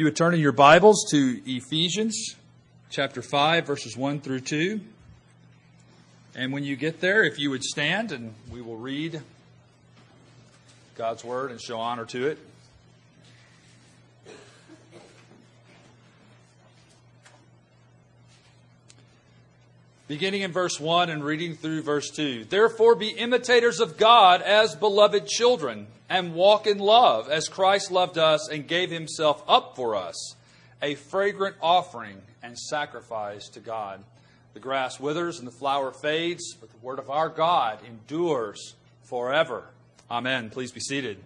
[0.00, 2.34] You would turn in your Bibles to Ephesians
[2.88, 4.80] chapter 5, verses 1 through 2.
[6.34, 9.20] And when you get there, if you would stand and we will read
[10.94, 12.38] God's Word and show honor to it.
[20.10, 22.46] Beginning in verse 1 and reading through verse 2.
[22.46, 28.18] Therefore, be imitators of God as beloved children, and walk in love, as Christ loved
[28.18, 30.34] us and gave himself up for us,
[30.82, 34.02] a fragrant offering and sacrifice to God.
[34.52, 38.74] The grass withers and the flower fades, but the word of our God endures
[39.04, 39.62] forever.
[40.10, 40.50] Amen.
[40.50, 41.18] Please be seated.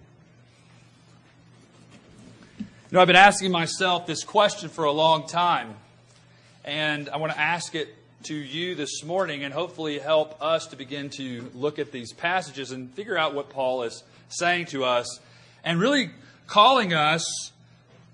[2.59, 5.75] You know, I've been asking myself this question for a long time,
[6.67, 7.89] and I want to ask it
[8.25, 12.71] to you this morning and hopefully help us to begin to look at these passages
[12.71, 15.21] and figure out what Paul is saying to us
[15.63, 16.11] and really
[16.47, 17.53] calling us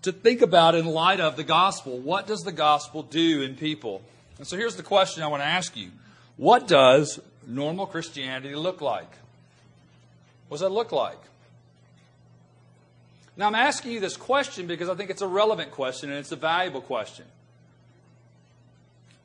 [0.02, 1.98] to think about in light of the gospel.
[1.98, 4.02] What does the gospel do in people?
[4.38, 5.90] And so here's the question I want to ask you
[6.37, 9.10] What does normal Christianity look like?
[10.48, 11.18] What does that look like?
[13.37, 16.32] Now, I'm asking you this question because I think it's a relevant question and it's
[16.32, 17.24] a valuable question.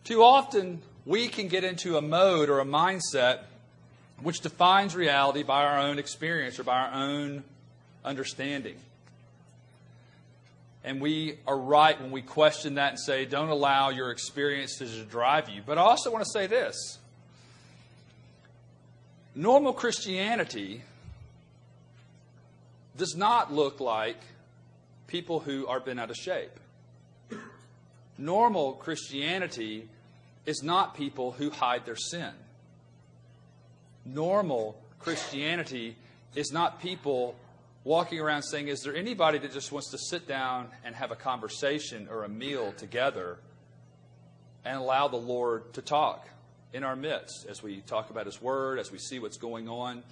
[0.05, 3.39] Too often, we can get into a mode or a mindset
[4.21, 7.43] which defines reality by our own experience or by our own
[8.03, 8.75] understanding.
[10.83, 15.03] And we are right when we question that and say, don't allow your experiences to
[15.03, 15.63] drive you.
[15.65, 16.99] But I also want to say this
[19.33, 20.83] normal Christianity
[22.95, 24.17] does not look like
[25.07, 26.51] people who are bent out of shape.
[28.19, 29.89] Normal Christianity
[30.45, 32.31] is not people who hide their sin.
[34.05, 35.95] Normal Christianity
[36.35, 37.35] is not people
[37.83, 41.15] walking around saying, Is there anybody that just wants to sit down and have a
[41.15, 43.37] conversation or a meal together
[44.63, 46.27] and allow the Lord to talk
[46.73, 50.03] in our midst as we talk about His Word, as we see what's going on?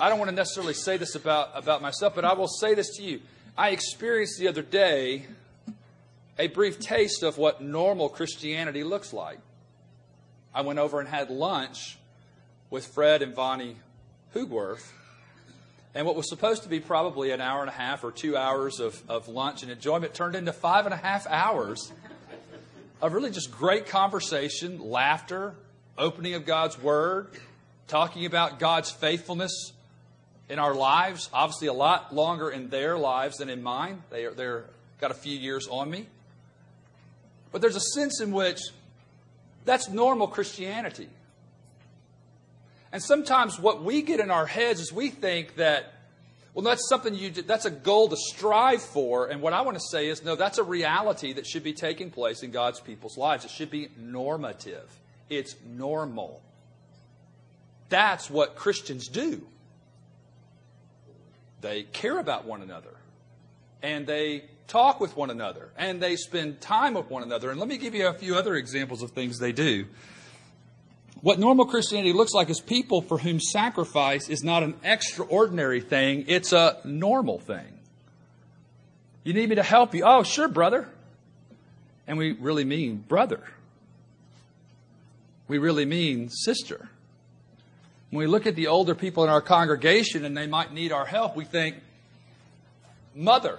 [0.00, 2.96] I don't want to necessarily say this about, about myself, but I will say this
[2.96, 3.20] to you.
[3.56, 5.26] I experienced the other day
[6.38, 9.38] a brief taste of what normal Christianity looks like.
[10.54, 11.98] I went over and had lunch
[12.70, 13.76] with Fred and Vonnie
[14.32, 14.92] Hoogworth.
[15.94, 18.78] And what was supposed to be probably an hour and a half or two hours
[18.78, 21.92] of, of lunch and enjoyment turned into five and a half hours
[23.00, 25.54] of really just great conversation, laughter,
[25.96, 27.28] opening of God's Word,
[27.88, 29.72] talking about God's faithfulness
[30.48, 31.30] in our lives.
[31.32, 34.02] Obviously, a lot longer in their lives than in mine.
[34.10, 34.64] They are, they're
[35.00, 36.06] got a few years on me.
[37.52, 38.60] But there's a sense in which
[39.64, 41.08] that's normal Christianity.
[42.92, 45.92] And sometimes what we get in our heads is we think that,
[46.54, 49.26] well, that's something you, that's a goal to strive for.
[49.26, 52.10] And what I want to say is, no, that's a reality that should be taking
[52.10, 53.44] place in God's people's lives.
[53.44, 54.88] It should be normative,
[55.28, 56.42] it's normal.
[57.90, 59.46] That's what Christians do.
[61.60, 62.94] They care about one another
[63.82, 67.50] and they talk with one another and they spend time with one another.
[67.50, 69.86] And let me give you a few other examples of things they do.
[71.20, 76.26] What normal Christianity looks like is people for whom sacrifice is not an extraordinary thing,
[76.28, 77.80] it's a normal thing.
[79.24, 80.04] You need me to help you?
[80.06, 80.88] Oh, sure, brother.
[82.06, 83.42] And we really mean brother.
[85.48, 86.88] We really mean sister.
[88.10, 91.04] When we look at the older people in our congregation and they might need our
[91.04, 91.76] help, we think
[93.14, 93.58] mother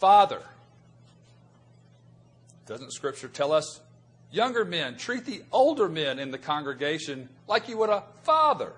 [0.00, 0.42] father.
[2.66, 3.80] Doesn't Scripture tell us?
[4.32, 8.72] Younger men, treat the older men in the congregation like you would a father.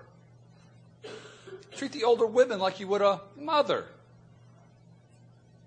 [1.75, 3.85] Treat the older women like you would a mother.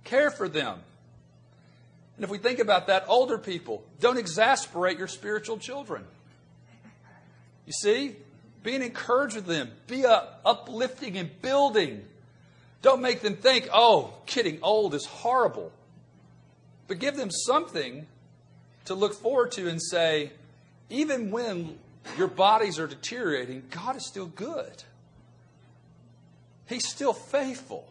[0.05, 0.79] Care for them.
[2.17, 6.05] And if we think about that, older people, don't exasperate your spiritual children.
[7.67, 8.17] You see?
[8.63, 9.71] Be an encouragement to them.
[9.87, 12.05] Be a uplifting and building
[12.83, 15.73] don't make them think, oh, getting old is horrible.
[16.89, 18.07] But give them something
[18.85, 20.33] to look forward to and say,
[20.89, 21.79] even when
[22.17, 24.85] your bodies are deteriorating, God is still good.
[26.69, 27.89] He's still faithful.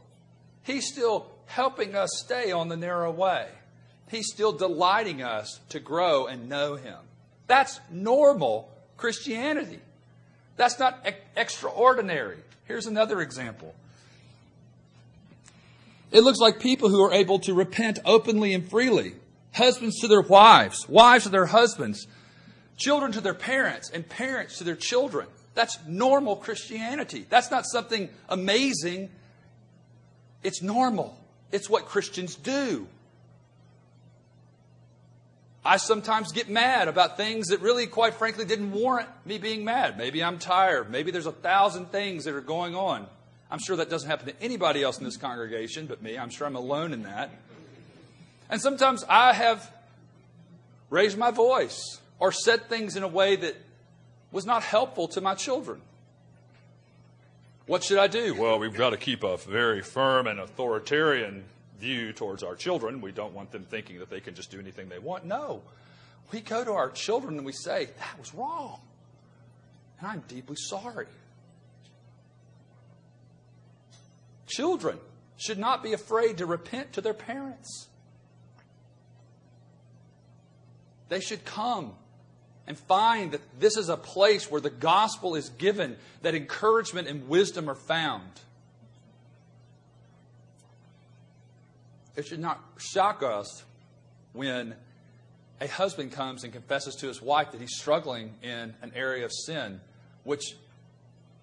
[0.63, 3.47] He's still helping us stay on the narrow way.
[4.09, 6.97] He's still delighting us to grow and know Him.
[7.47, 9.79] That's normal Christianity.
[10.57, 11.05] That's not
[11.35, 12.37] extraordinary.
[12.65, 13.75] Here's another example.
[16.11, 19.15] It looks like people who are able to repent openly and freely.
[19.53, 22.07] Husbands to their wives, wives to their husbands,
[22.77, 25.27] children to their parents, and parents to their children.
[25.53, 27.25] That's normal Christianity.
[27.29, 29.09] That's not something amazing.
[30.43, 31.17] It's normal.
[31.51, 32.87] It's what Christians do.
[35.63, 39.97] I sometimes get mad about things that really, quite frankly, didn't warrant me being mad.
[39.97, 40.91] Maybe I'm tired.
[40.91, 43.07] Maybe there's a thousand things that are going on.
[43.51, 46.17] I'm sure that doesn't happen to anybody else in this congregation but me.
[46.17, 47.31] I'm sure I'm alone in that.
[48.49, 49.71] And sometimes I have
[50.89, 53.55] raised my voice or said things in a way that
[54.31, 55.81] was not helpful to my children.
[57.65, 58.35] What should I do?
[58.35, 61.45] Well, we've got to keep a very firm and authoritarian
[61.79, 63.01] view towards our children.
[63.01, 65.25] We don't want them thinking that they can just do anything they want.
[65.25, 65.61] No.
[66.31, 68.79] We go to our children and we say, that was wrong.
[69.99, 71.07] And I'm deeply sorry.
[74.55, 74.99] Children
[75.35, 77.87] should not be afraid to repent to their parents.
[81.09, 81.91] They should come
[82.65, 87.27] and find that this is a place where the gospel is given, that encouragement and
[87.27, 88.29] wisdom are found.
[92.15, 93.65] It should not shock us
[94.31, 94.73] when
[95.59, 99.33] a husband comes and confesses to his wife that he's struggling in an area of
[99.33, 99.81] sin,
[100.23, 100.55] which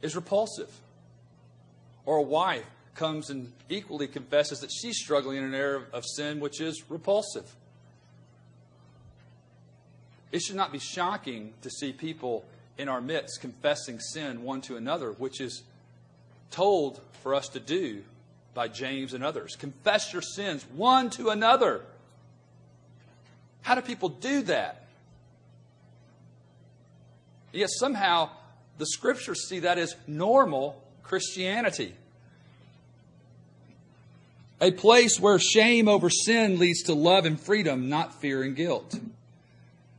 [0.01, 0.71] is repulsive.
[2.07, 6.41] Or a wife comes and equally confesses that she's struggling in an area of sin,
[6.41, 7.55] which is repulsive.
[10.31, 12.45] It should not be shocking to see people
[12.79, 15.63] in our midst confessing sin one to another, which is
[16.51, 18.03] told for us to do
[18.55, 19.57] by James and others.
[19.57, 21.83] Confess your sins one to another.
[23.63, 24.85] How do people do that?
[27.53, 28.31] Yet somehow
[28.79, 31.95] the scriptures see that as normal Christianity.
[34.63, 38.95] A place where shame over sin leads to love and freedom, not fear and guilt.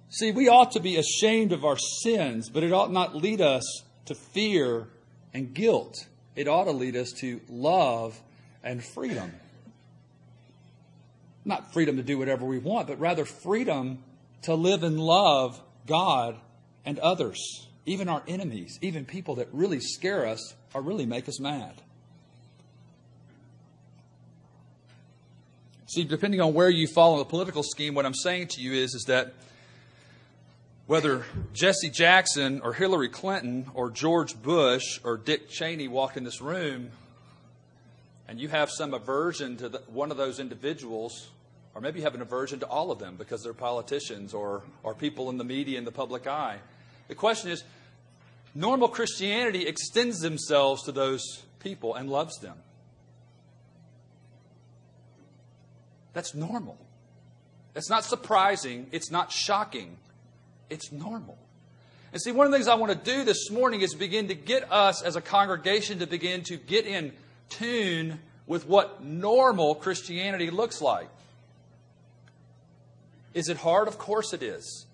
[0.07, 3.83] See, we ought to be ashamed of our sins, but it ought not lead us
[4.06, 4.88] to fear
[5.33, 6.07] and guilt.
[6.38, 8.18] It ought to lead us to love
[8.63, 9.33] and freedom.
[11.44, 14.01] Not freedom to do whatever we want, but rather freedom
[14.44, 16.38] to live and love God
[16.86, 21.38] and others, even our enemies, even people that really scare us or really make us
[21.42, 21.81] mad.
[25.93, 28.73] See, depending on where you fall in the political scheme, what I'm saying to you
[28.73, 29.35] is, is that
[30.87, 31.23] whether
[31.53, 36.89] Jesse Jackson or Hillary Clinton or George Bush or Dick Cheney walk in this room
[38.27, 41.29] and you have some aversion to the, one of those individuals,
[41.75, 44.95] or maybe you have an aversion to all of them because they're politicians or, or
[44.95, 46.57] people in the media and the public eye.
[47.07, 47.63] The question is
[48.55, 52.57] normal Christianity extends themselves to those people and loves them.
[56.13, 56.77] That's normal.
[57.74, 58.88] That's not surprising.
[58.92, 59.98] It's not shocking.
[60.69, 61.38] It's normal.
[62.12, 64.36] And see, one of the things I want to do this morning is begin to
[64.36, 67.12] get us as a congregation to begin to get in
[67.50, 71.10] tune with what normal Christianity looks like.
[73.33, 73.88] Is it hard?
[73.88, 74.86] Of course it is.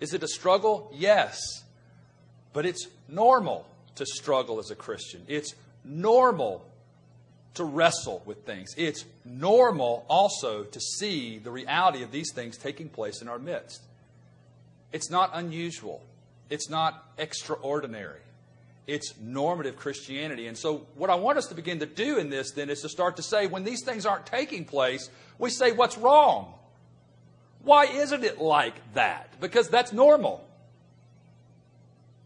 [0.00, 0.92] Is it a struggle?
[0.94, 1.64] Yes.
[2.52, 5.22] But it's normal to struggle as a Christian.
[5.28, 6.66] It's normal
[7.56, 8.74] to wrestle with things.
[8.76, 13.82] It's normal also to see the reality of these things taking place in our midst.
[14.92, 16.02] It's not unusual,
[16.48, 18.20] it's not extraordinary.
[18.86, 20.46] It's normative Christianity.
[20.46, 22.88] And so, what I want us to begin to do in this then is to
[22.88, 25.10] start to say, when these things aren't taking place,
[25.40, 26.54] we say, What's wrong?
[27.64, 29.40] Why isn't it like that?
[29.40, 30.46] Because that's normal.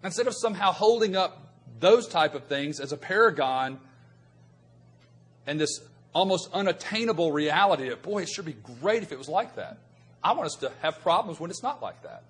[0.05, 3.79] Instead of somehow holding up those type of things as a paragon
[5.47, 5.81] and this
[6.13, 9.79] almost unattainable reality that, boy, it should be great if it was like that.
[10.23, 12.25] I want us to have problems when it's not like that.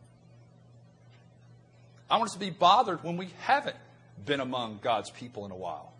[2.10, 3.76] I want us to be bothered when we haven't
[4.24, 5.92] been among God's people in a while.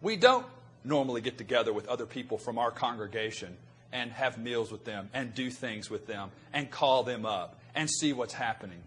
[0.00, 0.46] We don't
[0.84, 3.56] normally get together with other people from our congregation
[3.92, 7.90] and have meals with them and do things with them and call them up and
[7.90, 8.82] see what's happening.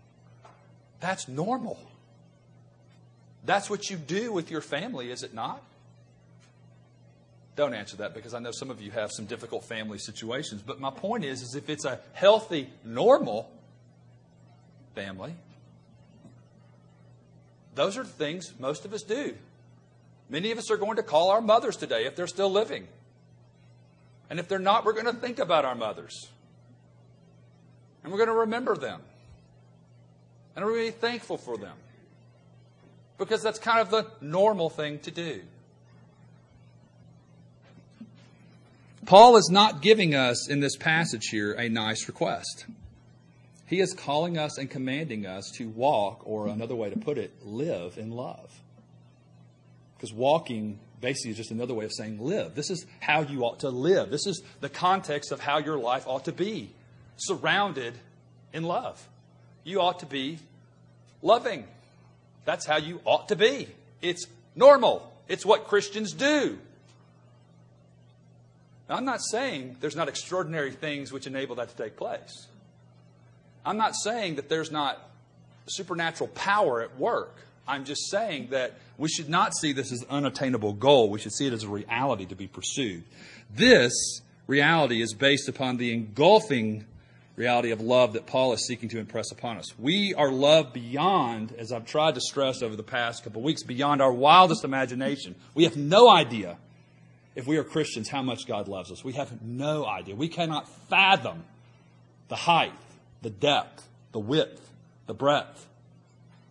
[1.00, 1.80] That's normal.
[3.44, 5.62] That's what you do with your family, is it not?
[7.56, 10.62] Don't answer that because I know some of you have some difficult family situations.
[10.62, 13.52] But my point is, is if it's a healthy, normal
[14.96, 15.36] family,
[17.76, 19.36] those are things most of us do.
[20.30, 22.88] Many of us are going to call our mothers today if they're still living.
[24.30, 26.30] And if they're not, we're going to think about our mothers.
[28.04, 29.02] And we're going to remember them.
[30.56, 31.76] And we're going to be thankful for them.
[33.18, 35.42] Because that's kind of the normal thing to do.
[39.12, 42.64] Paul is not giving us in this passage here a nice request.
[43.68, 47.34] He is calling us and commanding us to walk, or another way to put it,
[47.46, 48.62] live in love.
[49.98, 52.56] Because walking basically is just another way of saying live.
[52.56, 54.12] This is how you ought to live.
[54.12, 56.70] This is the context of how your life ought to be
[57.18, 57.96] surrounded
[58.54, 59.06] in love.
[59.66, 60.40] You ought to be
[61.22, 61.66] loving.
[62.46, 63.68] That's how you ought to be.
[64.02, 64.26] It's
[64.56, 66.60] normal, it's what Christians do.
[68.92, 72.48] Now, I'm not saying there's not extraordinary things which enable that to take place.
[73.66, 75.00] I'm not saying that there's not
[75.66, 77.38] supernatural power at work.
[77.66, 81.10] I'm just saying that we should not see this as an unattainable goal.
[81.10, 83.06] We should see it as a reality to be pursued.
[83.56, 83.94] This
[84.46, 86.84] reality is based upon the engulfing
[87.38, 89.80] reality of love that Paul is seeking to impress upon us.
[89.80, 93.64] We are loved beyond, as I've tried to stress over the past couple of weeks,
[93.64, 95.36] beyond our wildest imagination.
[95.54, 96.58] We have no idea,
[97.36, 99.04] if we are Christians, how much God loves us.
[99.04, 100.16] We have no idea.
[100.16, 101.44] We cannot fathom
[102.28, 102.74] the height,
[103.22, 104.70] the depth, the width,
[105.08, 105.68] the breadth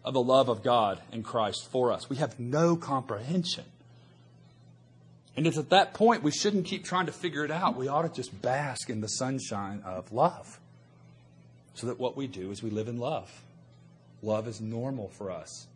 [0.04, 2.08] of the love of God in Christ for us.
[2.08, 3.64] We have no comprehension.
[5.36, 7.76] And it's at that point we shouldn't keep trying to figure it out.
[7.76, 10.58] We ought to just bask in the sunshine of love.
[11.74, 13.42] So that what we do is we live in love.
[14.22, 15.66] Love is normal for us.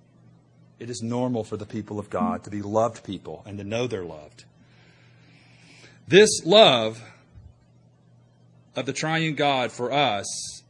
[0.79, 3.87] It is normal for the people of God to be loved people and to know
[3.87, 4.45] they're loved.
[6.07, 7.03] This love
[8.77, 10.63] of the triune God for us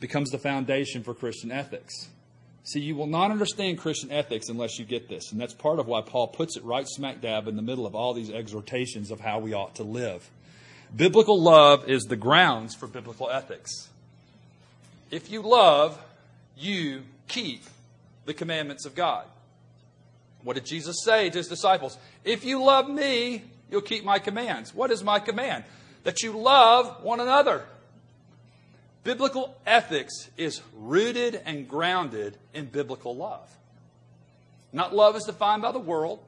[0.00, 2.08] becomes the foundation for Christian ethics.
[2.64, 5.30] See, you will not understand Christian ethics unless you get this.
[5.30, 7.94] And that's part of why Paul puts it right smack dab in the middle of
[7.94, 10.28] all these exhortations of how we ought to live.
[10.94, 13.88] Biblical love is the grounds for biblical ethics.
[15.12, 15.96] If you love,
[16.56, 17.62] you keep
[18.24, 19.26] the commandments of God.
[20.42, 21.96] What did Jesus say to his disciples?
[22.24, 24.74] If you love me, you'll keep my commands.
[24.74, 25.64] What is my command?
[26.04, 27.64] That you love one another.
[29.04, 33.48] Biblical ethics is rooted and grounded in biblical love.
[34.72, 36.20] Not love as defined by the world,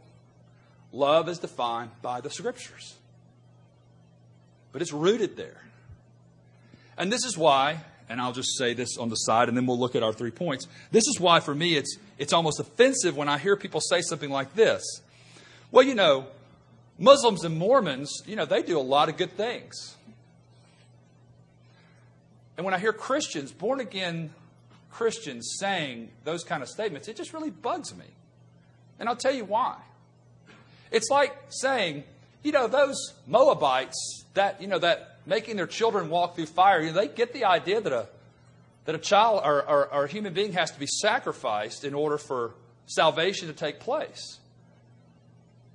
[0.93, 2.95] love is defined by the scriptures.
[4.73, 5.61] But it's rooted there.
[6.97, 9.79] And this is why, and I'll just say this on the side and then we'll
[9.79, 10.67] look at our three points.
[10.91, 14.31] This is why for me it's it's almost offensive when I hear people say something
[14.31, 14.83] like this.
[15.71, 16.27] Well, you know,
[16.99, 19.97] Muslims and Mormons, you know, they do a lot of good things.
[22.57, 24.31] And when I hear Christians, born again
[24.91, 28.07] Christians, saying those kind of statements, it just really bugs me.
[28.99, 29.77] And I'll tell you why.
[30.91, 32.03] It's like saying,
[32.43, 36.89] you know, those Moabites that, you know, that making their children walk through fire, you
[36.89, 38.09] know, they get the idea that a,
[38.87, 42.19] that a child or, or, or a human being has to be sacrificed in order
[42.19, 42.55] for
[42.87, 44.39] salvation to take place.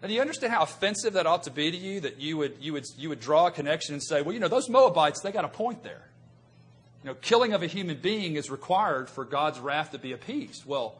[0.04, 2.74] And you understand how offensive that ought to be to you that you would, you
[2.74, 5.46] would, you would draw a connection and say, well, you know, those Moabites, they got
[5.46, 6.02] a point there.
[7.04, 10.66] You know, killing of a human being is required for God's wrath to be appeased.
[10.66, 10.96] Well,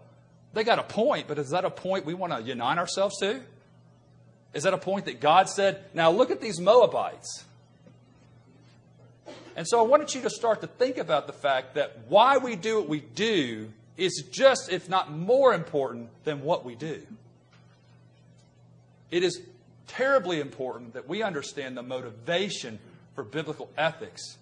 [0.54, 3.42] they got a point, but is that a point we want to unite ourselves to?
[4.54, 7.44] Is that a point that God said, now look at these Moabites?
[9.58, 12.56] And so I wanted you to start to think about the fact that why we
[12.56, 17.02] do what we do is just, if not more important than what we do.
[19.14, 19.40] It is
[19.86, 22.80] terribly important that we understand the motivation
[23.14, 24.40] for biblical ethics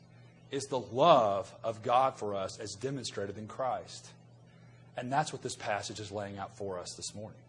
[0.50, 4.08] is the love of God for us as demonstrated in Christ.
[4.96, 7.42] And that's what this passage is laying out for us this morning.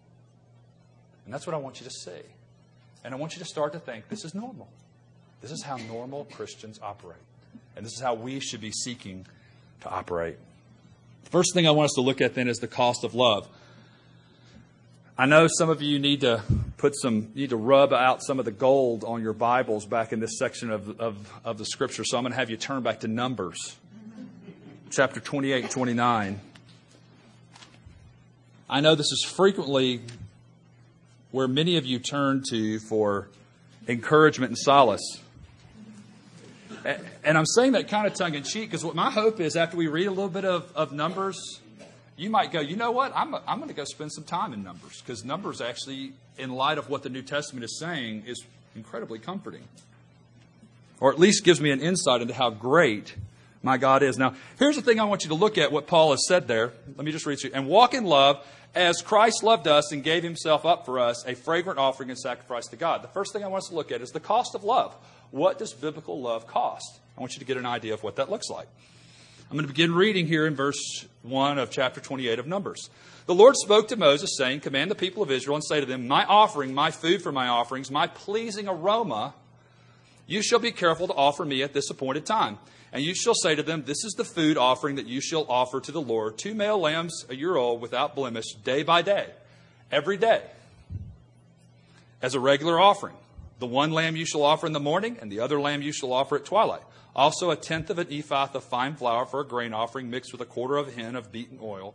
[1.24, 2.26] And that's what I want you to see.
[3.04, 4.66] And I want you to start to think this is normal.
[5.42, 7.22] This is how normal Christians operate.
[7.76, 9.26] And this is how we should be seeking
[9.82, 10.38] to operate.
[11.22, 13.48] The first thing I want us to look at then is the cost of love.
[15.18, 16.42] I know some of you need to
[16.78, 20.20] put some, need to rub out some of the gold on your Bibles back in
[20.20, 22.02] this section of, of, of the scripture.
[22.02, 23.76] So I'm going to have you turn back to Numbers,
[24.90, 26.40] chapter 28 and 29.
[28.70, 30.00] I know this is frequently
[31.30, 33.28] where many of you turn to for
[33.86, 35.20] encouragement and solace.
[37.22, 39.76] And I'm saying that kind of tongue in cheek because what my hope is after
[39.76, 41.60] we read a little bit of, of Numbers
[42.16, 43.12] you might go, you know what?
[43.14, 46.78] I'm, I'm going to go spend some time in Numbers because Numbers actually, in light
[46.78, 48.44] of what the New Testament is saying, is
[48.76, 49.62] incredibly comforting.
[51.00, 53.16] Or at least gives me an insight into how great
[53.62, 54.18] my God is.
[54.18, 56.72] Now, here's the thing I want you to look at what Paul has said there.
[56.96, 57.54] Let me just read to you.
[57.54, 61.34] And walk in love as Christ loved us and gave himself up for us, a
[61.34, 63.02] fragrant offering and sacrifice to God.
[63.02, 64.94] The first thing I want us to look at is the cost of love.
[65.30, 67.00] What does biblical love cost?
[67.16, 68.68] I want you to get an idea of what that looks like.
[69.52, 72.88] I'm going to begin reading here in verse 1 of chapter 28 of Numbers.
[73.26, 76.08] The Lord spoke to Moses, saying, Command the people of Israel and say to them,
[76.08, 79.34] My offering, my food for my offerings, my pleasing aroma,
[80.26, 82.60] you shall be careful to offer me at this appointed time.
[82.94, 85.82] And you shall say to them, This is the food offering that you shall offer
[85.82, 89.28] to the Lord two male lambs a year old without blemish, day by day,
[89.90, 90.44] every day,
[92.22, 93.16] as a regular offering.
[93.58, 96.14] The one lamb you shall offer in the morning, and the other lamb you shall
[96.14, 96.84] offer at twilight.
[97.14, 100.40] Also, a tenth of an ephah of fine flour for a grain offering mixed with
[100.40, 101.94] a quarter of a hin of beaten oil.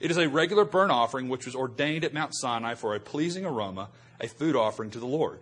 [0.00, 3.44] It is a regular burnt offering which was ordained at Mount Sinai for a pleasing
[3.44, 3.88] aroma,
[4.20, 5.40] a food offering to the Lord.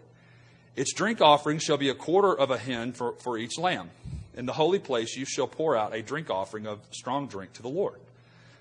[0.74, 3.90] Its drink offering shall be a quarter of a hin for, for each lamb.
[4.34, 7.62] In the holy place you shall pour out a drink offering of strong drink to
[7.62, 8.00] the Lord.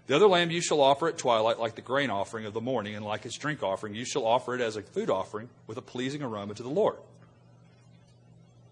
[0.08, 2.96] The other lamb you shall offer at twilight, like the grain offering of the morning,
[2.96, 5.82] and like its drink offering, you shall offer it as a food offering with a
[5.82, 6.98] pleasing aroma to the Lord.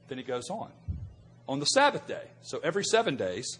[0.09, 0.71] Then he goes on.
[1.49, 3.57] On the Sabbath day, so every seven days,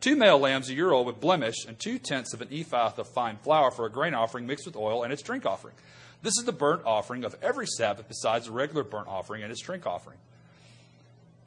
[0.00, 3.08] two male lambs a year old with blemish, and two tenths of an ephah of
[3.08, 5.74] fine flour for a grain offering mixed with oil and its drink offering.
[6.22, 9.60] This is the burnt offering of every Sabbath besides the regular burnt offering and its
[9.60, 10.18] drink offering.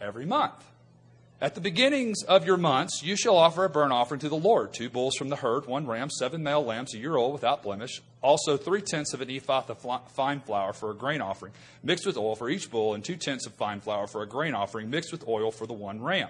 [0.01, 0.65] Every month.
[1.39, 4.73] At the beginnings of your months, you shall offer a burnt offering to the Lord
[4.73, 8.01] two bulls from the herd, one ram, seven male lambs a year old without blemish,
[8.25, 11.53] also three tenths of an ephah of fine flour for a grain offering,
[11.83, 14.55] mixed with oil for each bull, and two tenths of fine flour for a grain
[14.55, 16.29] offering, mixed with oil for the one ram.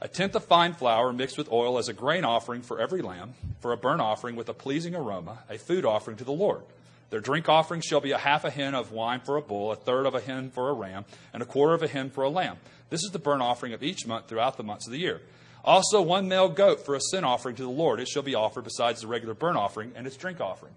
[0.00, 3.34] A tenth of fine flour mixed with oil as a grain offering for every lamb,
[3.60, 6.62] for a burnt offering with a pleasing aroma, a food offering to the Lord.
[7.10, 9.76] Their drink offering shall be a half a hin of wine for a bull, a
[9.76, 12.28] third of a hin for a ram, and a quarter of a hin for a
[12.28, 12.58] lamb.
[12.90, 15.20] This is the burnt offering of each month throughout the months of the year.
[15.64, 17.98] Also, one male goat for a sin offering to the Lord.
[17.98, 20.74] It shall be offered besides the regular burnt offering and its drink offering.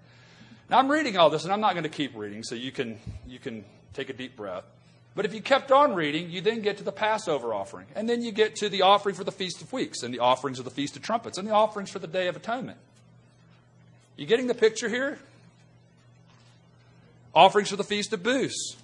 [0.69, 2.99] Now, I'm reading all this, and I'm not going to keep reading, so you can,
[3.25, 4.65] you can take a deep breath.
[5.15, 7.87] But if you kept on reading, you then get to the Passover offering.
[7.95, 10.59] And then you get to the offering for the Feast of Weeks, and the offerings
[10.59, 12.77] of the Feast of Trumpets, and the offerings for the Day of Atonement.
[14.17, 15.19] You getting the picture here?
[17.33, 18.75] Offerings for the Feast of Booths.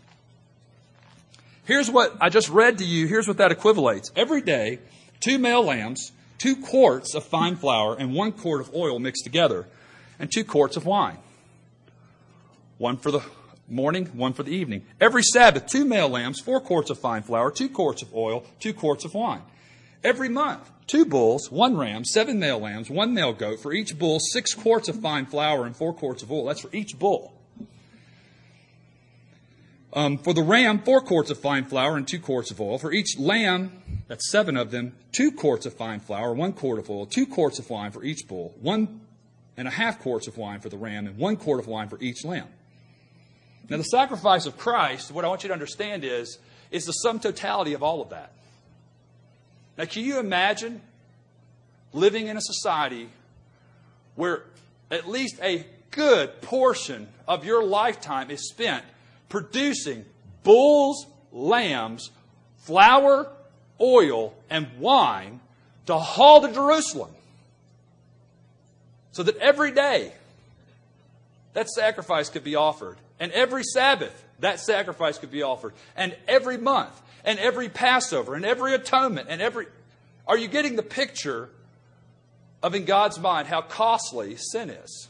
[1.66, 3.08] Here's what I just read to you.
[3.08, 4.12] Here's what that equivalates.
[4.16, 4.80] Every day,
[5.20, 9.66] two male lambs, two quarts of fine flour, and one quart of oil mixed together,
[10.20, 11.18] and two quarts of wine.
[12.84, 13.22] One for the
[13.70, 14.86] morning, one for the evening.
[15.00, 18.74] Every Sabbath, two male lambs, four quarts of fine flour, two quarts of oil, two
[18.74, 19.42] quarts of wine.
[20.04, 23.62] Every month, two bulls, one ram, seven male lambs, one male goat.
[23.62, 26.44] For each bull, six quarts of fine flour and four quarts of oil.
[26.44, 27.34] That's for each bull.
[29.94, 32.80] Um, for the ram, four quarts of fine flour and two quarts of oil.
[32.80, 36.90] For each lamb, that's seven of them, two quarts of fine flour, one quart of
[36.90, 39.00] oil, two quarts of wine for each bull, one
[39.56, 41.98] and a half quarts of wine for the ram, and one quart of wine for
[42.02, 42.50] each lamb.
[43.70, 46.38] Now, the sacrifice of Christ, what I want you to understand is,
[46.70, 48.32] is the sum totality of all of that.
[49.78, 50.82] Now, can you imagine
[51.94, 53.10] living in a society
[54.16, 54.44] where
[54.92, 58.84] at least a good portion of your lifetime is spent
[59.30, 60.06] producing
[60.44, 62.12] bulls, lambs,
[62.58, 63.28] flour,
[63.80, 65.40] oil, and wine
[65.86, 67.12] to haul to Jerusalem.
[69.12, 70.14] So that every day
[71.54, 72.98] that sacrifice could be offered.
[73.20, 75.74] And every Sabbath that sacrifice could be offered.
[75.96, 77.02] And every month.
[77.24, 78.36] And every Passover.
[78.36, 79.28] And every atonement.
[79.30, 79.68] And every.
[80.28, 81.50] Are you getting the picture
[82.62, 85.10] of in God's mind how costly sin is?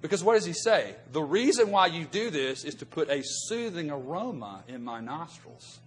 [0.00, 0.96] Because what does he say?
[1.12, 5.78] The reason why you do this is to put a soothing aroma in my nostrils.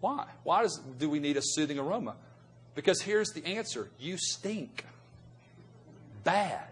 [0.00, 0.26] Why?
[0.42, 2.16] Why does, do we need a soothing aroma?
[2.74, 4.84] Because here's the answer you stink.
[6.24, 6.68] Bad.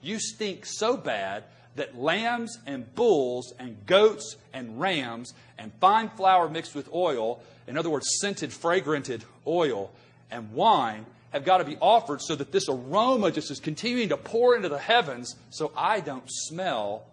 [0.00, 1.44] You stink so bad
[1.76, 7.76] that lambs and bulls and goats and rams and fine flour mixed with oil, in
[7.76, 9.90] other words, scented, fragranted oil,
[10.30, 14.16] and wine have got to be offered so that this aroma just is continuing to
[14.16, 17.04] pour into the heavens so I don't smell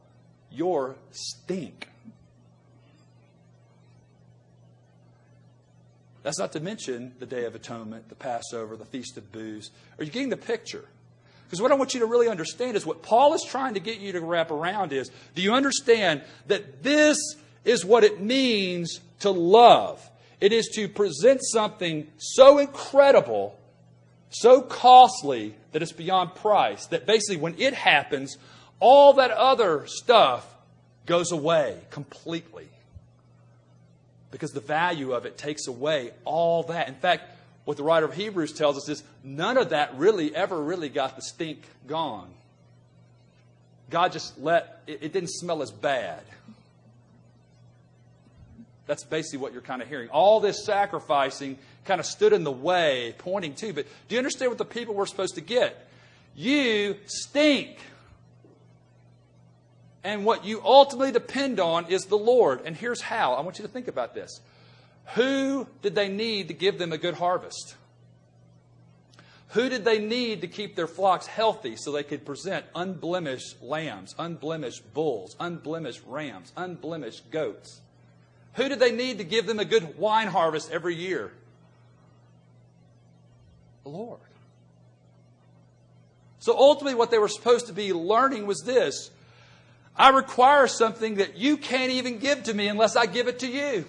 [0.51, 1.87] your stink.
[6.23, 9.71] That's not to mention the Day of Atonement, the Passover, the Feast of Booths.
[9.97, 10.85] Are you getting the picture?
[11.51, 13.99] Because what I want you to really understand is what Paul is trying to get
[13.99, 17.17] you to wrap around is do you understand that this
[17.65, 20.09] is what it means to love?
[20.39, 23.59] It is to present something so incredible
[24.29, 28.37] so costly that it's beyond price, that basically when it happens,
[28.79, 30.55] all that other stuff
[31.05, 32.69] goes away completely.
[34.31, 36.87] Because the value of it takes away all that.
[36.87, 37.29] In fact,
[37.65, 41.15] what the writer of Hebrews tells us is none of that really ever really got
[41.15, 42.29] the stink gone.
[43.89, 46.23] God just let it, it didn't smell as bad.
[48.87, 50.09] That's basically what you're kind of hearing.
[50.09, 53.73] All this sacrificing kind of stood in the way, pointing to.
[53.73, 55.87] But do you understand what the people were supposed to get?
[56.35, 57.77] You stink.
[60.03, 62.61] And what you ultimately depend on is the Lord.
[62.65, 63.33] And here's how.
[63.33, 64.41] I want you to think about this.
[65.15, 67.75] Who did they need to give them a good harvest?
[69.49, 74.15] Who did they need to keep their flocks healthy so they could present unblemished lambs,
[74.17, 77.81] unblemished bulls, unblemished rams, unblemished goats?
[78.53, 81.33] Who did they need to give them a good wine harvest every year?
[83.83, 84.19] The Lord.
[86.39, 89.11] So ultimately, what they were supposed to be learning was this
[89.97, 93.47] I require something that you can't even give to me unless I give it to
[93.47, 93.85] you.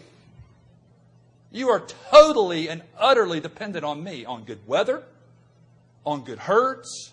[1.52, 5.02] You are totally and utterly dependent on me, on good weather,
[6.04, 7.12] on good herds,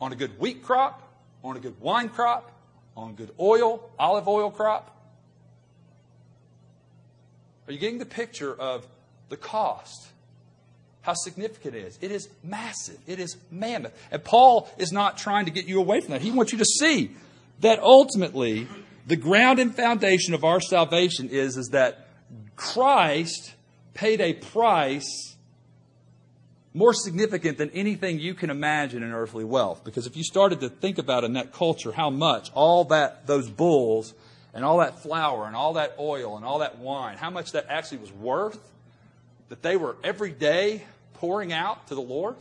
[0.00, 1.02] on a good wheat crop,
[1.42, 2.50] on a good wine crop,
[2.96, 4.90] on good oil, olive oil crop.
[7.66, 8.86] Are you getting the picture of
[9.28, 10.08] the cost?
[11.02, 11.98] How significant it is.
[12.00, 12.98] It is massive.
[13.06, 13.92] It is mammoth.
[14.10, 16.22] And Paul is not trying to get you away from that.
[16.22, 17.10] He wants you to see
[17.60, 18.66] that ultimately
[19.06, 22.08] the ground and foundation of our salvation is, is that
[22.56, 23.52] Christ
[23.94, 25.34] paid a price
[26.74, 29.84] more significant than anything you can imagine in earthly wealth.
[29.84, 33.48] Because if you started to think about in that culture how much all that, those
[33.48, 34.12] bulls
[34.52, 37.66] and all that flour and all that oil and all that wine, how much that
[37.68, 38.72] actually was worth,
[39.48, 40.82] that they were every day
[41.14, 42.36] pouring out to the Lord,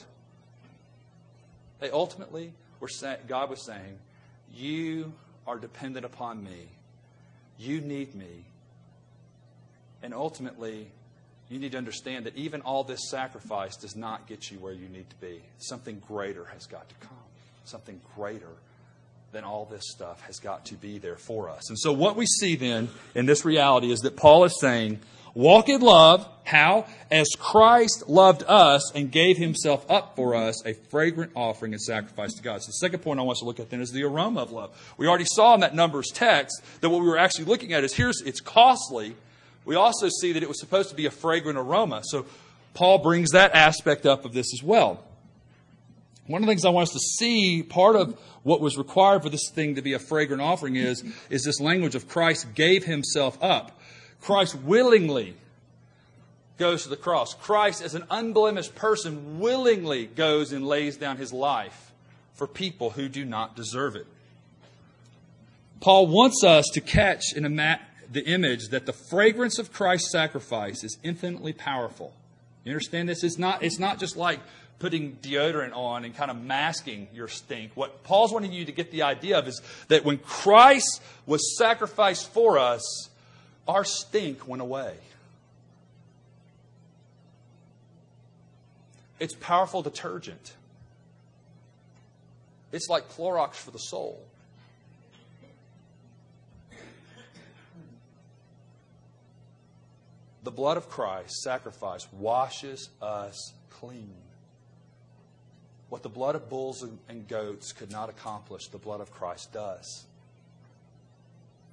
[1.79, 3.99] they ultimately were saying, God was saying,
[4.55, 5.13] You
[5.45, 6.69] are dependent upon me.
[7.59, 8.45] You need me.
[10.01, 10.87] And ultimately,
[11.53, 14.89] you need to understand that even all this sacrifice does not get you where you
[14.89, 15.41] need to be.
[15.59, 17.17] Something greater has got to come.
[17.65, 18.49] Something greater
[19.31, 21.69] than all this stuff has got to be there for us.
[21.69, 24.99] And so, what we see then in this reality is that Paul is saying,
[25.35, 26.27] Walk in love.
[26.43, 26.85] How?
[27.09, 32.33] As Christ loved us and gave himself up for us, a fragrant offering and sacrifice
[32.33, 32.61] to God.
[32.61, 34.51] So the second point I want us to look at then is the aroma of
[34.51, 34.93] love.
[34.97, 37.93] We already saw in that Numbers text that what we were actually looking at is
[37.93, 39.15] here's it's costly,
[39.65, 42.01] we also see that it was supposed to be a fragrant aroma.
[42.03, 42.25] So
[42.73, 45.03] Paul brings that aspect up of this as well.
[46.25, 49.29] One of the things I want us to see, part of what was required for
[49.29, 53.37] this thing to be a fragrant offering is, is this language of Christ gave himself
[53.41, 53.79] up.
[54.21, 55.35] Christ willingly
[56.57, 57.33] goes to the cross.
[57.33, 61.91] Christ, as an unblemished person, willingly goes and lays down his life
[62.35, 64.07] for people who do not deserve it.
[65.81, 70.11] Paul wants us to catch in a mat the image that the fragrance of Christ's
[70.11, 72.13] sacrifice is infinitely powerful.
[72.63, 73.23] You understand this?
[73.23, 74.39] It's not, it's not just like
[74.79, 77.71] putting deodorant on and kind of masking your stink.
[77.75, 82.31] What Paul's wanting you to get the idea of is that when Christ was sacrificed
[82.31, 83.09] for us,
[83.67, 84.95] our stink went away.
[89.19, 90.53] It's powerful detergent.
[92.73, 94.21] It's like Clorox for the soul.
[100.43, 104.13] The blood of Christ, sacrifice, washes us clean.
[105.89, 110.05] What the blood of bulls and goats could not accomplish, the blood of Christ does.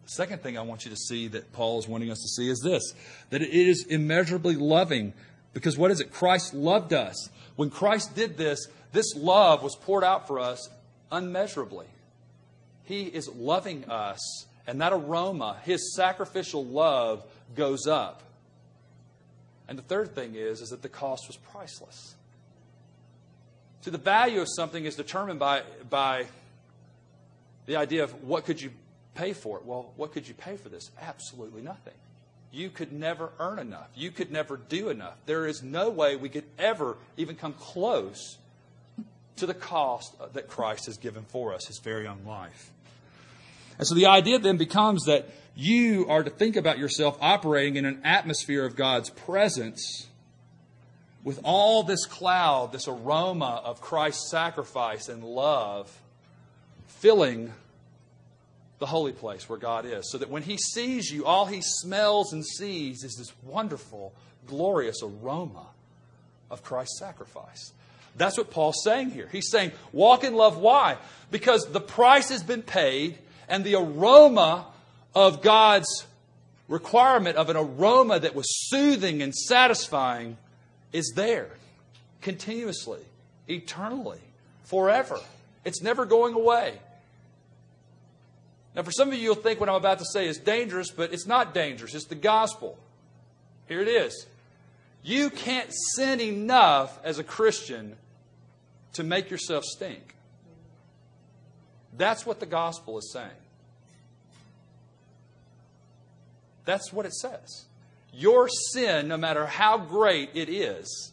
[0.05, 2.51] The second thing I want you to see that Paul is wanting us to see
[2.51, 2.95] is this
[3.31, 5.15] that it is immeasurably loving.
[5.53, 6.13] Because what is it?
[6.13, 7.29] Christ loved us.
[7.57, 10.69] When Christ did this, this love was poured out for us
[11.11, 11.87] unmeasurably.
[12.85, 18.23] He is loving us, and that aroma, his sacrificial love, goes up.
[19.71, 22.17] And the third thing is, is that the cost was priceless.
[23.83, 26.27] So the value of something is determined by, by
[27.67, 28.73] the idea of what could you
[29.15, 29.65] pay for it?
[29.65, 30.91] Well, what could you pay for this?
[31.01, 31.95] Absolutely nothing.
[32.51, 33.89] You could never earn enough.
[33.95, 35.15] You could never do enough.
[35.27, 38.39] There is no way we could ever even come close
[39.37, 42.73] to the cost that Christ has given for us, his very own life.
[43.79, 45.31] And so the idea then becomes that
[45.61, 50.09] you are to think about yourself operating in an atmosphere of God's presence
[51.23, 55.95] with all this cloud, this aroma of Christ's sacrifice and love
[56.87, 57.53] filling
[58.79, 60.11] the holy place where God is.
[60.11, 64.15] So that when He sees you, all He smells and sees is this wonderful,
[64.47, 65.67] glorious aroma
[66.51, 67.73] of Christ's sacrifice.
[68.17, 69.29] That's what Paul's saying here.
[69.31, 70.57] He's saying, walk in love.
[70.57, 70.97] Why?
[71.31, 74.67] Because the price has been paid and the aroma
[75.15, 76.07] of God's
[76.69, 80.37] requirement of an aroma that was soothing and satisfying
[80.93, 81.51] is there
[82.21, 83.01] continuously,
[83.49, 84.21] eternally,
[84.65, 85.19] forever.
[85.65, 86.79] It's never going away.
[88.75, 91.13] Now, for some of you, you'll think what I'm about to say is dangerous, but
[91.13, 91.95] it's not dangerous.
[91.95, 92.79] It's the gospel.
[93.67, 94.27] Here it is.
[95.03, 97.97] You can't sin enough as a Christian
[98.93, 100.15] to make yourself stink.
[101.97, 103.31] That's what the gospel is saying.
[106.65, 107.67] That's what it says.
[108.13, 111.13] Your sin, no matter how great it is,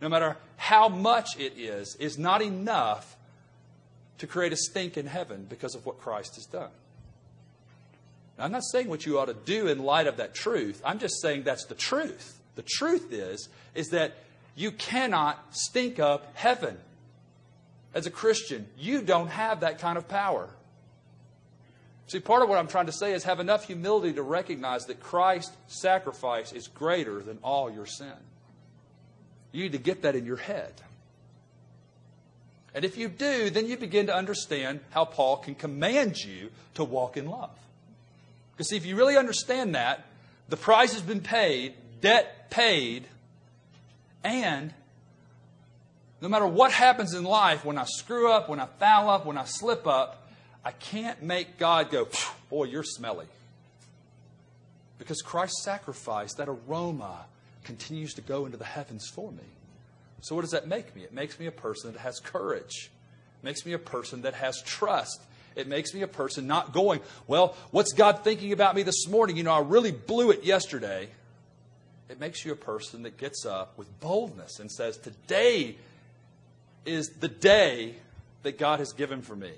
[0.00, 3.16] no matter how much it is, is not enough
[4.18, 6.70] to create a stink in heaven because of what Christ has done.
[8.38, 10.82] I'm not saying what you ought to do in light of that truth.
[10.84, 12.38] I'm just saying that's the truth.
[12.56, 14.14] The truth is, is that
[14.56, 16.76] you cannot stink up heaven.
[17.94, 20.48] As a Christian, you don't have that kind of power.
[22.12, 25.00] See, part of what I'm trying to say is have enough humility to recognize that
[25.00, 28.12] Christ's sacrifice is greater than all your sin.
[29.50, 30.74] You need to get that in your head.
[32.74, 36.84] And if you do, then you begin to understand how Paul can command you to
[36.84, 37.58] walk in love.
[38.52, 40.04] Because, see, if you really understand that,
[40.50, 41.72] the price has been paid,
[42.02, 43.06] debt paid,
[44.22, 44.74] and
[46.20, 49.38] no matter what happens in life, when I screw up, when I foul up, when
[49.38, 50.21] I slip up,
[50.64, 52.08] I can't make God go,
[52.50, 53.26] boy, you're smelly.
[54.98, 57.24] Because Christ's sacrifice, that aroma,
[57.64, 59.44] continues to go into the heavens for me.
[60.20, 61.02] So, what does that make me?
[61.02, 62.90] It makes me a person that has courage,
[63.40, 65.20] it makes me a person that has trust.
[65.54, 69.36] It makes me a person not going, well, what's God thinking about me this morning?
[69.36, 71.10] You know, I really blew it yesterday.
[72.08, 75.76] It makes you a person that gets up with boldness and says, Today
[76.86, 77.96] is the day
[78.44, 79.52] that God has given for me.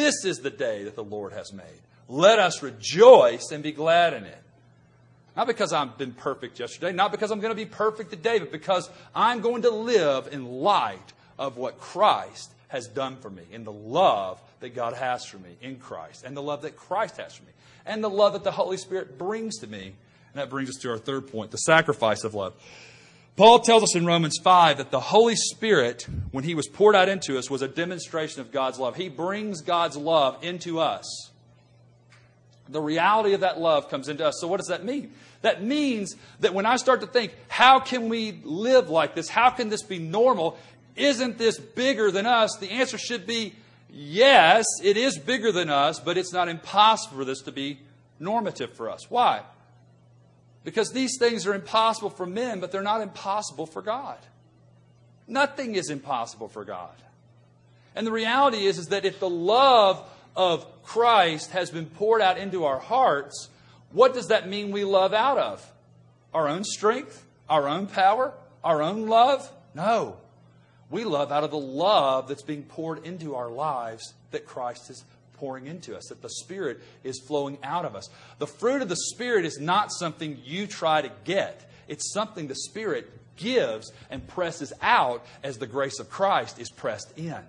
[0.00, 1.66] This is the day that the Lord has made.
[2.08, 4.42] Let us rejoice and be glad in it.
[5.36, 8.50] Not because I've been perfect yesterday, not because I'm going to be perfect today, but
[8.50, 13.64] because I'm going to live in light of what Christ has done for me, in
[13.64, 17.34] the love that God has for me in Christ, and the love that Christ has
[17.34, 17.52] for me,
[17.84, 19.92] and the love that the Holy Spirit brings to me.
[20.32, 22.54] And that brings us to our third point the sacrifice of love.
[23.36, 27.08] Paul tells us in Romans 5 that the Holy Spirit, when he was poured out
[27.08, 28.96] into us, was a demonstration of God's love.
[28.96, 31.30] He brings God's love into us.
[32.68, 34.38] The reality of that love comes into us.
[34.40, 35.12] So, what does that mean?
[35.42, 39.28] That means that when I start to think, how can we live like this?
[39.28, 40.58] How can this be normal?
[40.94, 42.56] Isn't this bigger than us?
[42.60, 43.54] The answer should be
[43.92, 47.80] yes, it is bigger than us, but it's not impossible for this to be
[48.18, 49.10] normative for us.
[49.10, 49.42] Why?
[50.64, 54.18] Because these things are impossible for men, but they're not impossible for God.
[55.26, 56.94] Nothing is impossible for God.
[57.94, 60.04] And the reality is, is that if the love
[60.36, 63.48] of Christ has been poured out into our hearts,
[63.92, 65.72] what does that mean we love out of?
[66.32, 67.24] Our own strength?
[67.48, 68.34] Our own power?
[68.62, 69.50] Our own love?
[69.74, 70.16] No.
[70.90, 75.04] We love out of the love that's being poured into our lives that Christ has
[75.40, 78.10] pouring into us, that the Spirit is flowing out of us.
[78.38, 82.54] The fruit of the Spirit is not something you try to get, it's something the
[82.54, 87.40] Spirit gives and presses out as the grace of Christ is pressed in.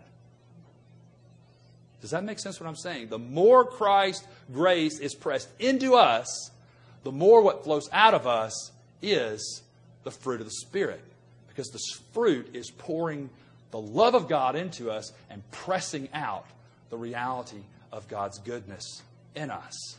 [2.00, 3.10] Does that make sense what I'm saying?
[3.10, 6.50] The more Christ's grace is pressed into us,
[7.04, 9.62] the more what flows out of us is
[10.04, 11.02] the fruit of the Spirit.
[11.50, 11.82] Because the
[12.14, 13.30] fruit is pouring
[13.72, 16.46] the love of God into us and pressing out
[16.90, 19.02] the reality of God's goodness
[19.36, 19.98] in us.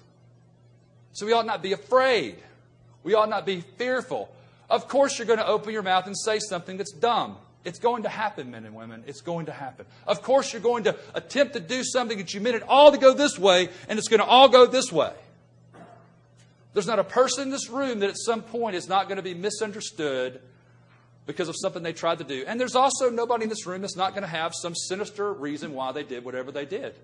[1.13, 2.37] So we ought not be afraid.
[3.03, 4.35] We ought not be fearful.
[4.71, 7.37] Of course, you're going to open your mouth and say something that's dumb.
[7.65, 9.05] It's going to happen, men and women.
[9.07, 9.87] It's going to happen.
[10.07, 12.99] Of course, you're going to attempt to do something that you meant it all to
[12.99, 15.13] go this way, and it's going to all go this way.
[16.73, 19.23] There's not a person in this room that at some point is not going to
[19.23, 20.41] be misunderstood
[21.27, 22.45] because of something they tried to do.
[22.47, 25.75] And there's also nobody in this room that's not going to have some sinister reason
[25.75, 26.95] why they did whatever they did.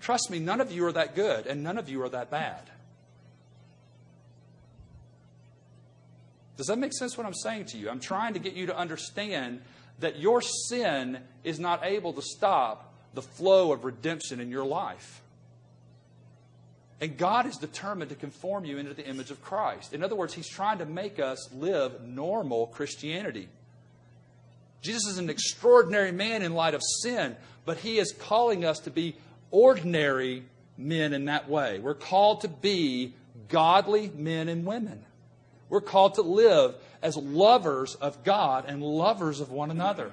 [0.00, 2.62] Trust me, none of you are that good, and none of you are that bad.
[6.56, 7.88] Does that make sense what I'm saying to you?
[7.88, 9.62] I'm trying to get you to understand
[10.00, 15.22] that your sin is not able to stop the flow of redemption in your life.
[17.00, 19.94] And God is determined to conform you into the image of Christ.
[19.94, 23.48] In other words, He's trying to make us live normal Christianity.
[24.82, 28.90] Jesus is an extraordinary man in light of sin, but He is calling us to
[28.90, 29.16] be
[29.50, 30.44] ordinary
[30.76, 31.78] men in that way.
[31.78, 33.14] We're called to be
[33.48, 35.04] godly men and women.
[35.68, 40.12] We're called to live as lovers of God and lovers of one another,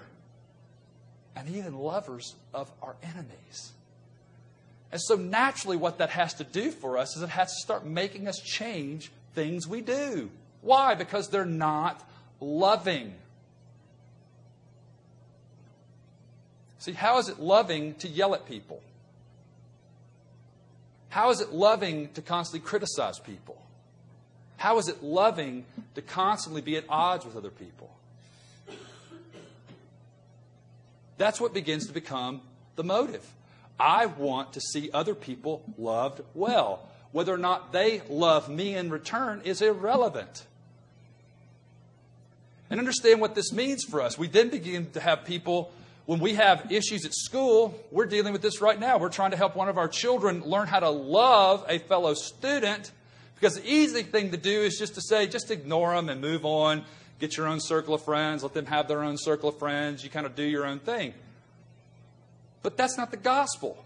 [1.35, 3.71] and even lovers of our enemies.
[4.91, 7.85] And so, naturally, what that has to do for us is it has to start
[7.85, 10.29] making us change things we do.
[10.61, 10.95] Why?
[10.95, 12.07] Because they're not
[12.39, 13.13] loving.
[16.79, 18.81] See, how is it loving to yell at people?
[21.17, 23.59] How is it loving to constantly criticize people?
[24.57, 27.89] How is it loving to constantly be at odds with other people?
[31.17, 32.41] That's what begins to become
[32.75, 33.25] the motive.
[33.79, 36.87] I want to see other people loved well.
[37.13, 40.45] Whether or not they love me in return is irrelevant.
[42.69, 44.19] And understand what this means for us.
[44.19, 45.71] We then begin to have people
[46.07, 48.97] when we have issues at school, we're dealing with this right now.
[48.97, 52.93] We're trying to help one of our children learn how to love a fellow student
[53.35, 56.45] because the easy thing to do is just to say, just ignore them and move
[56.45, 56.85] on.
[57.19, 58.41] Get your own circle of friends.
[58.41, 60.01] Let them have their own circle of friends.
[60.01, 61.13] You kind of do your own thing.
[62.63, 63.83] But that's not the gospel.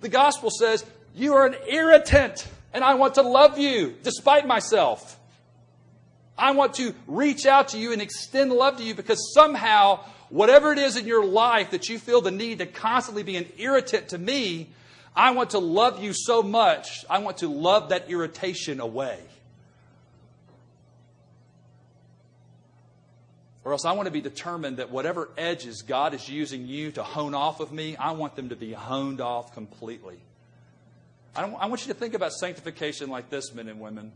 [0.00, 5.18] The gospel says, You are an irritant, and I want to love you despite myself.
[6.38, 10.72] I want to reach out to you and extend love to you because somehow, whatever
[10.72, 14.08] it is in your life that you feel the need to constantly be an irritant
[14.10, 14.68] to me,
[15.14, 19.18] I want to love you so much, I want to love that irritation away.
[23.64, 27.02] Or else I want to be determined that whatever edges God is using you to
[27.02, 30.18] hone off of me, I want them to be honed off completely.
[31.36, 34.12] I, I want you to think about sanctification like this, men and women.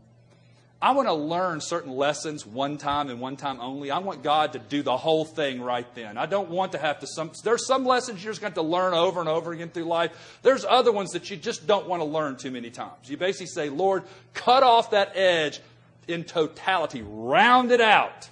[0.83, 3.89] I want to learn certain lessons one time and one time only.
[3.89, 6.17] I want God to do the whole thing right then.
[6.17, 8.67] I don't want to have to some there's some lessons you're just going to, to
[8.67, 10.11] learn over and over again through life.
[10.41, 13.09] There's other ones that you just don't want to learn too many times.
[13.09, 15.61] You basically say, "Lord, cut off that edge
[16.09, 18.27] in totality, round it out."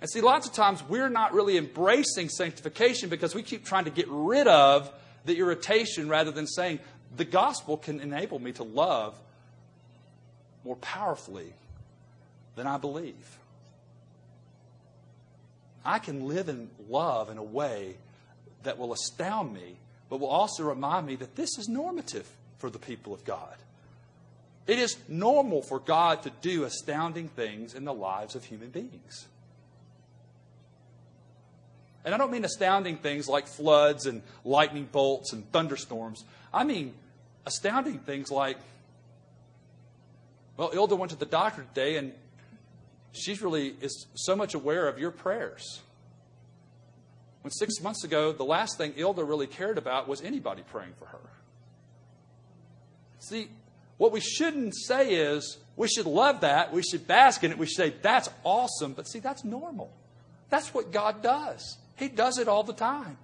[0.00, 3.90] And see, lots of times we're not really embracing sanctification because we keep trying to
[3.90, 4.90] get rid of
[5.24, 6.80] the irritation rather than saying,
[7.16, 9.16] the gospel can enable me to love
[10.64, 11.52] more powerfully
[12.56, 13.38] than I believe.
[15.84, 17.96] I can live in love in a way
[18.62, 19.76] that will astound me,
[20.08, 23.56] but will also remind me that this is normative for the people of God.
[24.66, 29.26] It is normal for God to do astounding things in the lives of human beings.
[32.04, 36.24] And I don't mean astounding things like floods and lightning bolts and thunderstorms.
[36.52, 36.94] I mean
[37.46, 38.58] astounding things like
[40.56, 42.12] well, Ilda went to the doctor today, and
[43.12, 45.80] she's really is so much aware of your prayers.
[47.42, 51.06] When six months ago, the last thing Ilda really cared about was anybody praying for
[51.06, 51.18] her.
[53.18, 53.48] See,
[53.98, 57.66] what we shouldn't say is we should love that, we should bask in it, we
[57.66, 59.90] should say that's awesome, but see, that's normal.
[60.50, 61.78] That's what God does.
[61.96, 63.16] He does it all the time.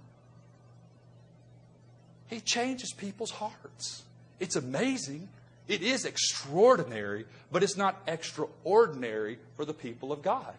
[2.29, 4.05] He changes people's hearts.
[4.39, 5.29] It's amazing.
[5.71, 10.57] It is extraordinary, but it's not extraordinary for the people of God.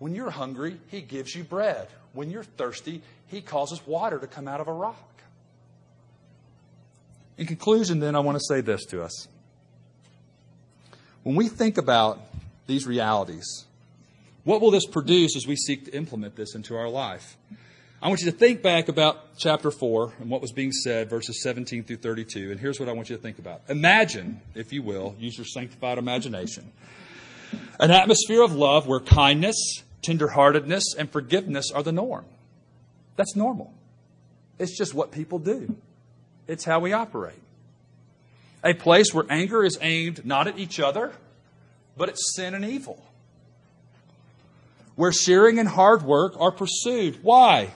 [0.00, 1.86] When you're hungry, He gives you bread.
[2.12, 5.22] When you're thirsty, He causes water to come out of a rock.
[7.38, 9.28] In conclusion, then, I want to say this to us.
[11.22, 12.20] When we think about
[12.66, 13.64] these realities,
[14.42, 17.36] what will this produce as we seek to implement this into our life?
[18.04, 21.42] I want you to think back about chapter 4 and what was being said, verses
[21.42, 22.50] 17 through 32.
[22.50, 23.62] And here's what I want you to think about.
[23.70, 26.70] Imagine, if you will, use your sanctified imagination,
[27.80, 29.56] an atmosphere of love where kindness,
[30.02, 32.26] tenderheartedness, and forgiveness are the norm.
[33.16, 33.72] That's normal.
[34.58, 35.74] It's just what people do,
[36.46, 37.40] it's how we operate.
[38.62, 41.12] A place where anger is aimed not at each other,
[41.96, 43.02] but at sin and evil.
[44.94, 47.20] Where sharing and hard work are pursued.
[47.22, 47.72] Why?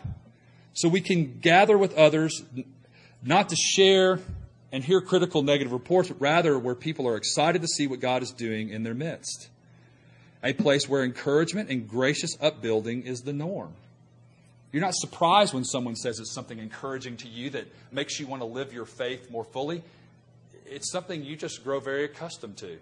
[0.78, 2.40] So we can gather with others,
[3.20, 4.20] not to share
[4.70, 8.22] and hear critical negative reports, but rather where people are excited to see what God
[8.22, 9.48] is doing in their midst.
[10.44, 13.72] A place where encouragement and gracious upbuilding is the norm.
[14.70, 18.42] You're not surprised when someone says it's something encouraging to you that makes you want
[18.42, 19.82] to live your faith more fully.
[20.64, 22.78] It's something you just grow very accustomed to.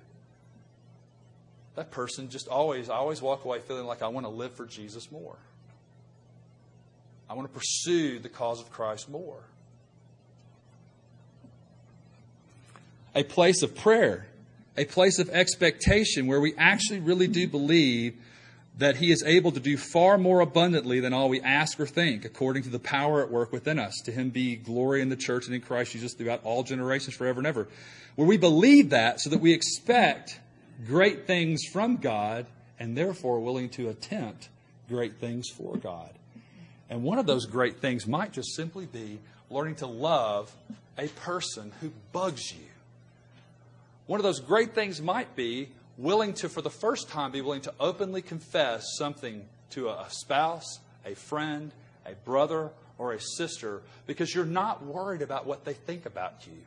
[1.76, 4.66] That person just always, I always walk away feeling like I want to live for
[4.66, 5.36] Jesus more.
[7.28, 9.42] I want to pursue the cause of Christ more.
[13.14, 14.26] A place of prayer,
[14.76, 18.14] a place of expectation where we actually really do believe
[18.78, 22.24] that He is able to do far more abundantly than all we ask or think,
[22.24, 24.02] according to the power at work within us.
[24.04, 27.40] To Him be glory in the church and in Christ Jesus throughout all generations, forever
[27.40, 27.68] and ever.
[28.16, 30.38] Where we believe that so that we expect
[30.86, 32.46] great things from God
[32.78, 34.50] and therefore willing to attempt
[34.88, 36.10] great things for God.
[36.88, 39.18] And one of those great things might just simply be
[39.50, 40.54] learning to love
[40.98, 42.64] a person who bugs you.
[44.06, 47.62] One of those great things might be willing to, for the first time, be willing
[47.62, 51.72] to openly confess something to a spouse, a friend,
[52.04, 56.58] a brother, or a sister because you're not worried about what they think about you.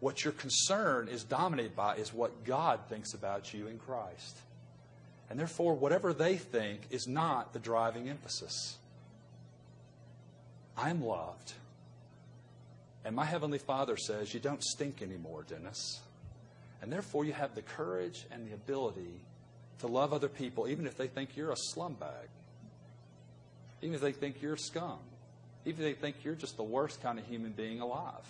[0.00, 4.36] What your concern is dominated by is what God thinks about you in Christ.
[5.28, 8.76] And therefore, whatever they think is not the driving emphasis.
[10.78, 11.52] I'm loved.
[13.04, 16.00] And my Heavenly Father says, You don't stink anymore, Dennis.
[16.80, 19.20] And therefore, you have the courage and the ability
[19.80, 22.28] to love other people, even if they think you're a slumbag.
[23.82, 24.98] even if they think you're scum,
[25.64, 28.24] even if they think you're just the worst kind of human being alive.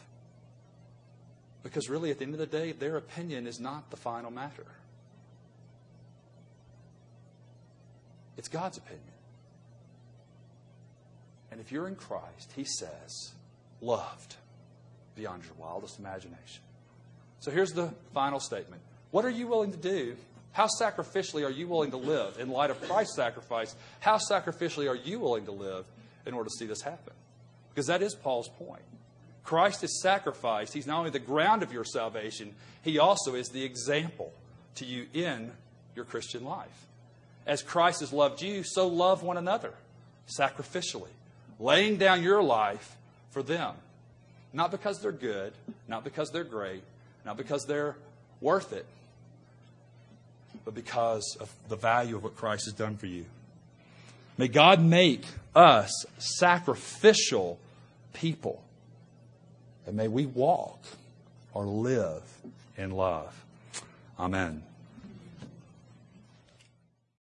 [1.62, 4.66] Because really, at the end of the day, their opinion is not the final matter.
[8.36, 9.02] It's God's opinion.
[11.50, 13.32] And if you're in Christ, He says,
[13.80, 14.36] loved
[15.14, 16.62] beyond your wildest imagination.
[17.40, 20.16] So here's the final statement What are you willing to do?
[20.52, 23.76] How sacrificially are you willing to live in light of Christ's sacrifice?
[24.00, 25.84] How sacrificially are you willing to live
[26.26, 27.12] in order to see this happen?
[27.70, 28.82] Because that is Paul's point.
[29.44, 30.74] Christ is sacrificed.
[30.74, 34.32] He's not only the ground of your salvation, He also is the example
[34.76, 35.52] to you in
[35.94, 36.86] your Christian life.
[37.46, 39.72] As Christ has loved you, so love one another
[40.28, 41.08] sacrificially,
[41.58, 42.96] laying down your life
[43.30, 43.74] for them.
[44.52, 45.52] Not because they're good,
[45.86, 46.82] not because they're great,
[47.24, 47.96] not because they're
[48.40, 48.86] worth it,
[50.64, 53.26] but because of the value of what Christ has done for you.
[54.36, 57.58] May God make us sacrificial
[58.12, 58.62] people.
[59.86, 60.80] And may we walk
[61.52, 62.22] or live
[62.76, 63.34] in love.
[64.18, 64.62] Amen.